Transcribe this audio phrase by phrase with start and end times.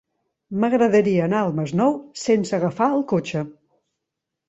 [0.63, 1.95] M'agradaria anar al Masnou
[2.25, 3.49] sense agafar el cotxe.